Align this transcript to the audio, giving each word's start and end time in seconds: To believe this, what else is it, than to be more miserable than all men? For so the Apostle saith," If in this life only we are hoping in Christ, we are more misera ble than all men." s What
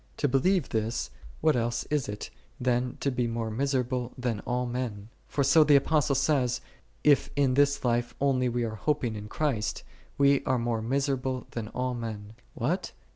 To 0.17 0.27
believe 0.27 0.69
this, 0.69 1.11
what 1.41 1.55
else 1.55 1.83
is 1.91 2.09
it, 2.09 2.31
than 2.59 2.97
to 3.01 3.11
be 3.11 3.27
more 3.27 3.51
miserable 3.51 4.13
than 4.17 4.39
all 4.47 4.65
men? 4.65 5.09
For 5.27 5.43
so 5.43 5.63
the 5.63 5.75
Apostle 5.75 6.15
saith," 6.15 6.59
If 7.13 7.29
in 7.35 7.53
this 7.53 7.85
life 7.85 8.15
only 8.19 8.49
we 8.49 8.63
are 8.63 8.73
hoping 8.77 9.15
in 9.15 9.27
Christ, 9.27 9.83
we 10.17 10.43
are 10.45 10.57
more 10.57 10.81
misera 10.81 11.17
ble 11.21 11.45
than 11.51 11.67
all 11.67 11.93
men." 11.93 12.33
s 12.35 12.43
What 12.55 12.93